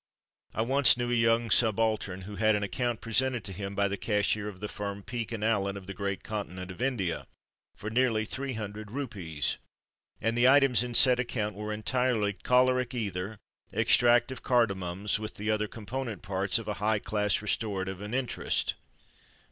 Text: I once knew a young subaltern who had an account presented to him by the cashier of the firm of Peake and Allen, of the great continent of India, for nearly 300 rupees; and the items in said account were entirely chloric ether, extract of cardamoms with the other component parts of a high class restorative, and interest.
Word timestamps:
I 0.55 0.63
once 0.63 0.97
knew 0.97 1.11
a 1.11 1.13
young 1.13 1.51
subaltern 1.51 2.21
who 2.21 2.35
had 2.37 2.55
an 2.55 2.63
account 2.63 3.01
presented 3.01 3.43
to 3.43 3.53
him 3.53 3.75
by 3.75 3.87
the 3.87 3.97
cashier 3.97 4.47
of 4.49 4.59
the 4.59 4.67
firm 4.67 4.97
of 5.01 5.05
Peake 5.05 5.31
and 5.31 5.43
Allen, 5.43 5.77
of 5.77 5.85
the 5.85 5.93
great 5.93 6.23
continent 6.23 6.71
of 6.71 6.81
India, 6.81 7.27
for 7.75 7.91
nearly 7.91 8.25
300 8.25 8.89
rupees; 8.89 9.59
and 10.19 10.35
the 10.35 10.49
items 10.49 10.81
in 10.81 10.95
said 10.95 11.19
account 11.19 11.53
were 11.55 11.71
entirely 11.71 12.33
chloric 12.33 12.95
ether, 12.95 13.37
extract 13.71 14.31
of 14.31 14.41
cardamoms 14.41 15.19
with 15.19 15.35
the 15.35 15.51
other 15.51 15.67
component 15.67 16.23
parts 16.23 16.57
of 16.57 16.67
a 16.67 16.73
high 16.81 16.97
class 16.97 17.39
restorative, 17.39 18.01
and 18.01 18.15
interest. 18.15 18.73